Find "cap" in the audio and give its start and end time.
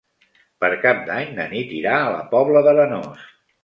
0.85-1.03